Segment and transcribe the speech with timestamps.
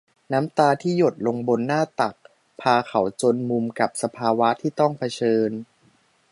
[0.33, 2.15] น้ำตาที่หยดลงบนหน้าตัก
[2.61, 5.51] พาเขาจนมุมกับสภาวะที่ต้องเผชิญ